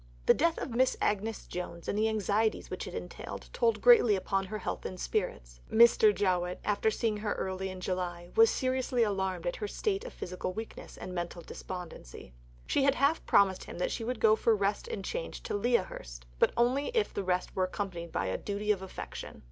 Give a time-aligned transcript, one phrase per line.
[0.25, 3.49] The death of Miss Agnes Jones and the anxieties which it entailed (chap.
[3.51, 5.59] i.) told greatly upon her health and spirits.
[5.71, 6.11] Mr.
[6.11, 10.53] Jowett, after seeing her early in July, was seriously alarmed at her state of physical
[10.53, 12.33] weakness and mental despondency.
[12.65, 15.75] She had half promised him that she would go for rest and change to Lea
[15.75, 19.39] Hurst; but only if the rest were accompanied by a duty of affection.